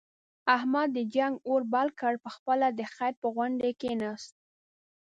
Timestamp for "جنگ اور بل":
1.15-1.87